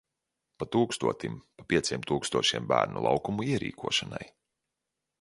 Pa 0.63 0.67
tūkstotim, 0.75 1.35
pa 1.59 1.67
pieciem 1.73 2.07
tūkstošiem 2.13 2.73
bērnu 2.75 3.07
laukumu 3.09 3.49
ierīkošanai. 3.53 4.27